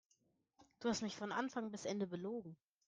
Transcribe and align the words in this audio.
Du 0.79 0.89
hast 0.89 1.03
mich 1.03 1.15
von 1.15 1.31
Anfang 1.31 1.69
bis 1.69 1.85
Ende 1.85 2.07
belogen. 2.07 2.57